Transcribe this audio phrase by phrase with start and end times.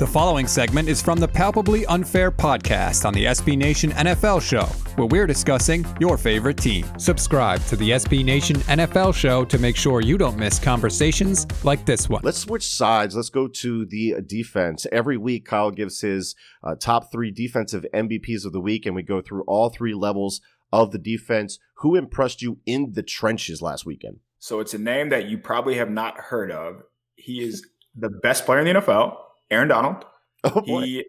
[0.00, 4.64] The following segment is from the Palpably Unfair podcast on the SB Nation NFL show,
[4.96, 6.86] where we're discussing your favorite team.
[6.98, 11.84] Subscribe to the SB Nation NFL show to make sure you don't miss conversations like
[11.84, 12.22] this one.
[12.24, 13.14] Let's switch sides.
[13.14, 14.86] Let's go to the defense.
[14.90, 19.02] Every week, Kyle gives his uh, top three defensive MVPs of the week, and we
[19.02, 20.40] go through all three levels
[20.72, 21.58] of the defense.
[21.80, 24.20] Who impressed you in the trenches last weekend?
[24.38, 26.84] So it's a name that you probably have not heard of.
[27.16, 29.18] He is the best player in the NFL
[29.50, 30.04] Aaron Donald.
[30.44, 31.06] Oh, he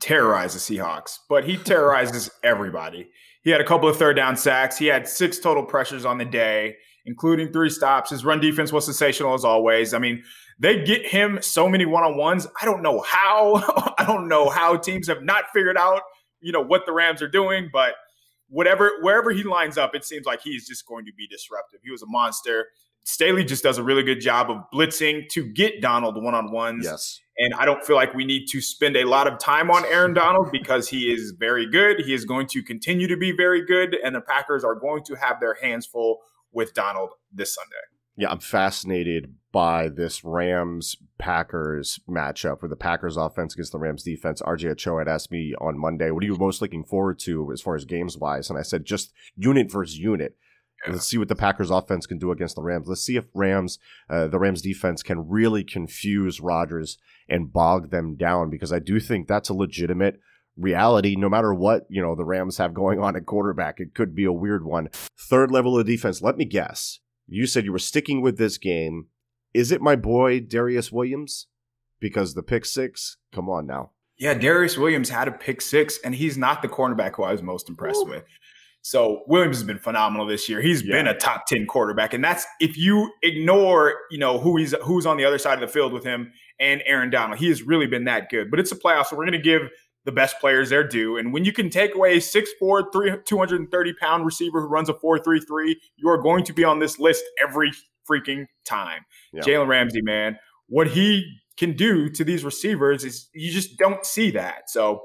[0.00, 3.10] terrorizes the Seahawks, but he terrorizes everybody.
[3.42, 4.78] He had a couple of third down sacks.
[4.78, 6.76] He had six total pressures on the day,
[7.06, 8.10] including three stops.
[8.10, 9.94] His run defense was sensational as always.
[9.94, 10.22] I mean,
[10.58, 12.46] they get him so many one on ones.
[12.60, 13.94] I don't know how.
[13.98, 16.02] I don't know how teams have not figured out,
[16.40, 17.94] you know, what the Rams are doing, but
[18.48, 21.80] whatever wherever he lines up, it seems like he's just going to be disruptive.
[21.82, 22.68] He was a monster.
[23.04, 26.84] Staley just does a really good job of blitzing to get Donald one on ones.
[26.84, 27.20] Yes.
[27.42, 30.14] And I don't feel like we need to spend a lot of time on Aaron
[30.14, 31.98] Donald because he is very good.
[31.98, 33.96] He is going to continue to be very good.
[33.96, 36.20] And the Packers are going to have their hands full
[36.52, 37.74] with Donald this Sunday.
[38.16, 44.04] Yeah, I'm fascinated by this Rams Packers matchup where the Packers offense against the Rams
[44.04, 44.40] defense.
[44.40, 47.60] RJ Ochoa had asked me on Monday, what are you most looking forward to as
[47.60, 48.50] far as games wise?
[48.50, 50.36] And I said, just unit versus unit.
[50.86, 50.92] Yeah.
[50.92, 52.88] Let's see what the Packers offense can do against the Rams.
[52.88, 53.78] Let's see if Rams,
[54.10, 58.98] uh, the Rams defense can really confuse Rodgers and bog them down because I do
[58.98, 60.20] think that's a legitimate
[60.56, 63.80] reality no matter what, you know, the Rams have going on at quarterback.
[63.80, 64.88] It could be a weird one.
[65.18, 67.00] Third level of defense, let me guess.
[67.26, 69.06] You said you were sticking with this game.
[69.54, 71.46] Is it my boy Darious Williams?
[72.00, 73.90] Because the pick six, come on now.
[74.18, 77.42] Yeah, Darious Williams had a pick six, and he's not the cornerback who I was
[77.42, 78.10] most impressed Ooh.
[78.10, 78.24] with.
[78.82, 80.60] So Williams has been phenomenal this year.
[80.60, 80.96] He's yeah.
[80.96, 82.12] been a top 10 quarterback.
[82.14, 85.60] And that's if you ignore, you know, who he's who's on the other side of
[85.60, 87.38] the field with him and Aaron Donald.
[87.38, 88.50] He has really been that good.
[88.50, 89.70] But it's a playoff, so we're gonna give
[90.04, 91.16] the best players their due.
[91.16, 94.94] And when you can take away a 6'4, 3, 230 pound receiver who runs a
[94.94, 97.70] 4'3'3, you are going to be on this list every
[98.08, 99.02] freaking time.
[99.32, 99.42] Yeah.
[99.42, 100.38] Jalen Ramsey, man,
[100.68, 101.24] what he
[101.56, 104.68] can do to these receivers is you just don't see that.
[104.70, 105.02] So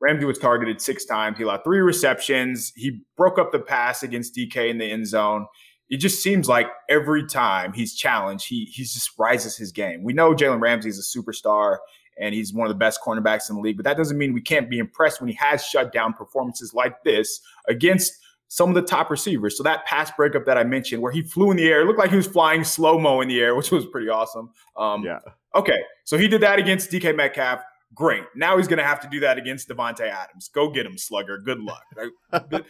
[0.00, 1.38] Ramsey was targeted six times.
[1.38, 2.72] He allowed three receptions.
[2.76, 5.46] He broke up the pass against DK in the end zone.
[5.88, 10.02] It just seems like every time he's challenged, he he just rises his game.
[10.02, 11.78] We know Jalen Ramsey is a superstar
[12.18, 14.40] and he's one of the best cornerbacks in the league, but that doesn't mean we
[14.40, 18.14] can't be impressed when he has shut down performances like this against
[18.48, 19.56] some of the top receivers.
[19.56, 22.10] So that pass breakup that I mentioned, where he flew in the air, looked like
[22.10, 24.50] he was flying slow mo in the air, which was pretty awesome.
[24.76, 25.18] Um, yeah.
[25.54, 27.60] Okay, so he did that against DK Metcalf.
[27.94, 28.24] Great.
[28.34, 30.48] Now he's going to have to do that against Davante Adams.
[30.48, 31.38] Go get him, Slugger.
[31.38, 31.84] Good luck.
[32.30, 32.64] the,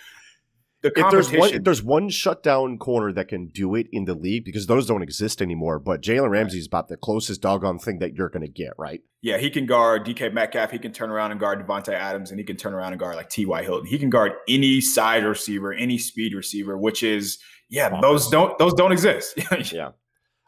[0.83, 4.15] the if there's one, if there's one shutdown corner that can do it in the
[4.15, 5.79] league because those don't exist anymore.
[5.79, 9.01] But Jalen Ramsey is about the closest doggone thing that you're going to get, right?
[9.23, 10.71] Yeah, he can guard DK Metcalf.
[10.71, 13.17] He can turn around and guard Davante Adams, and he can turn around and guard
[13.17, 13.63] like T.Y.
[13.65, 13.87] Hilton.
[13.87, 17.39] He can guard any side receiver, any speed receiver, which is
[17.69, 19.39] yeah, those don't those don't exist.
[19.73, 19.91] yeah.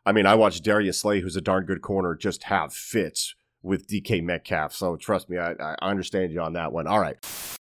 [0.06, 3.86] I mean, I watched Darius Slay, who's a darn good corner, just have fits with
[3.86, 4.72] DK Metcalf.
[4.72, 6.86] So trust me, I, I understand you on that one.
[6.86, 7.16] All right.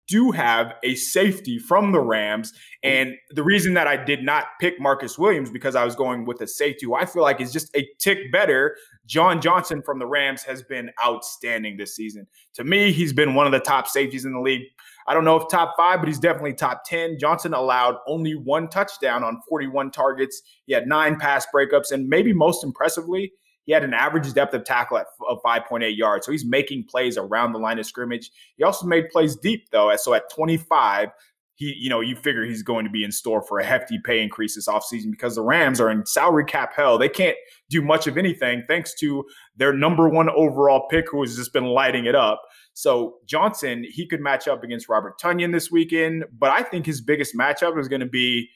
[0.07, 2.53] Do have a safety from the Rams.
[2.83, 6.41] And the reason that I did not pick Marcus Williams because I was going with
[6.41, 8.75] a safety who I feel like is just a tick better.
[9.05, 12.27] John Johnson from the Rams has been outstanding this season.
[12.55, 14.63] To me, he's been one of the top safeties in the league.
[15.07, 17.17] I don't know if top five, but he's definitely top 10.
[17.19, 20.41] Johnson allowed only one touchdown on 41 targets.
[20.65, 23.33] He had nine pass breakups, and maybe most impressively,
[23.65, 26.25] he had an average depth of tackle at, of 5.8 yards.
[26.25, 28.29] So he's making plays around the line of scrimmage.
[28.57, 29.95] He also made plays deep, though.
[29.95, 31.09] So at 25,
[31.55, 34.21] he, you know, you figure he's going to be in store for a hefty pay
[34.21, 36.97] increase this offseason because the Rams are in salary cap hell.
[36.97, 37.37] They can't
[37.69, 39.23] do much of anything thanks to
[39.55, 42.41] their number one overall pick who has just been lighting it up.
[42.73, 47.01] So Johnson, he could match up against Robert Tonyan this weekend, but I think his
[47.01, 48.49] biggest matchup is going to be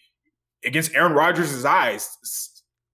[0.66, 2.10] against Aaron Rodgers' eyes.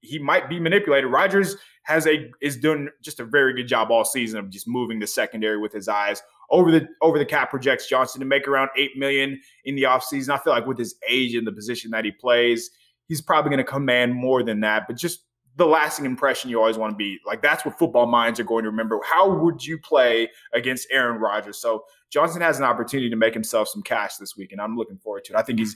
[0.01, 1.09] He might be manipulated.
[1.09, 5.00] Rodgers has a is doing just a very good job all season of just moving
[5.00, 6.22] the secondary with his eyes.
[6.50, 10.30] Over the over the cap projects Johnson to make around eight million in the offseason.
[10.30, 12.69] I feel like with his age and the position that he plays,
[13.07, 14.84] he's probably going to command more than that.
[14.88, 15.22] But just
[15.56, 18.63] the lasting impression you always want to be like that's what football minds are going
[18.63, 19.00] to remember.
[19.06, 21.60] How would you play against Aaron Rodgers?
[21.60, 24.98] So Johnson has an opportunity to make himself some cash this week, and I'm looking
[24.98, 25.36] forward to it.
[25.36, 25.75] I think he's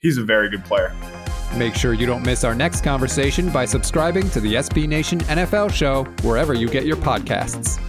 [0.00, 0.94] he's a very good player.
[1.56, 5.72] Make sure you don't miss our next conversation by subscribing to the SB Nation NFL
[5.72, 7.80] show wherever you get your podcasts.